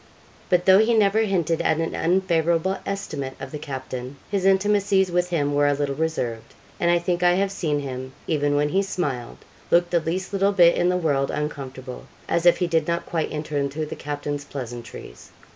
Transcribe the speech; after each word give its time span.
But 0.49 0.65
though 0.65 0.79
he 0.79 0.95
never 0.95 1.19
hinted 1.19 1.61
at 1.61 1.77
an 1.79 1.93
unfavourable 1.93 2.77
estimate 2.87 3.35
of 3.39 3.51
the 3.51 3.59
captain, 3.59 4.15
his 4.31 4.45
intimacies 4.45 5.11
with 5.11 5.29
him 5.29 5.53
were 5.53 5.67
a 5.67 5.75
little 5.75 5.93
reserved; 5.93 6.55
and 6.79 6.89
I 6.89 6.97
think 6.97 7.21
I 7.21 7.33
have 7.33 7.51
seen 7.51 7.81
him, 7.81 8.13
even 8.25 8.55
when 8.55 8.69
he 8.69 8.81
smiled, 8.81 9.37
look 9.69 9.91
the 9.91 9.99
least 9.99 10.33
little 10.33 10.53
bit 10.53 10.75
in 10.75 10.89
the 10.89 10.97
world 10.97 11.29
uncomfortable, 11.29 12.07
as 12.27 12.47
if 12.47 12.57
he 12.57 12.65
did 12.65 12.87
not 12.87 13.05
quite 13.05 13.31
enter 13.31 13.59
into 13.59 13.85
the 13.85 13.95
captain's 13.95 14.43
pleasantries. 14.43 15.29